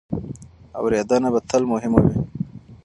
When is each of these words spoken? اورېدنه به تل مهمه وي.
اورېدنه 0.79 1.29
به 1.33 1.39
تل 1.49 1.63
مهمه 1.71 1.99
وي. 2.05 2.15